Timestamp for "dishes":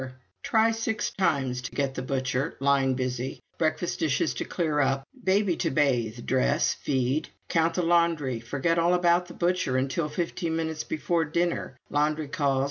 3.99-4.33